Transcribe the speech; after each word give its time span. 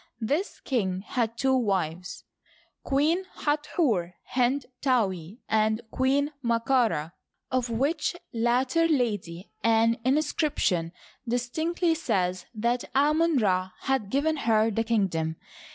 This 0.23 0.59
king 0.61 1.01
had 1.01 1.37
two 1.37 1.55
wives, 1.55 2.23
Queen 2.83 3.23
Hathor 3.45 4.15
hent'taui 4.33 5.41
and 5.47 5.79
Queen 5.91 6.31
Md 6.43 6.65
ka 6.65 6.85
Rd, 6.87 7.11
of 7.51 7.69
which 7.69 8.15
latter 8.33 8.87
lady 8.87 9.51
an 9.63 9.99
inscription 10.03 10.91
distinctly 11.27 11.93
says 11.93 12.47
that 12.55 12.83
Amon 12.95 13.37
Ra 13.37 13.69
had 13.81 14.09
given 14.09 14.37
her 14.37 14.71
the 14.71 14.83
kingdom. 14.83 15.35